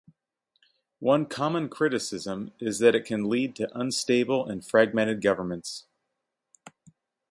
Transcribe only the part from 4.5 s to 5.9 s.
fragmented governments.